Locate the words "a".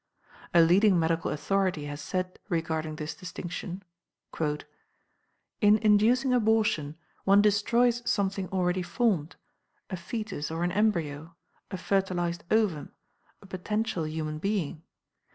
0.51-0.61, 9.91-9.95, 11.69-11.77, 13.43-13.45